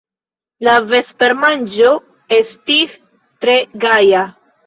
[0.67, 1.91] La vespermanĝo
[2.39, 2.97] estis
[3.45, 3.57] tre
[3.87, 4.27] gaja.